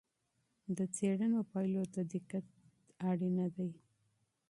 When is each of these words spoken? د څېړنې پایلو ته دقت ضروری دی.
د 0.77 0.79
څېړنې 0.95 1.41
پایلو 1.51 1.83
ته 1.93 2.01
دقت 2.13 2.45
ضروری 2.53 3.47
دی. 3.55 3.69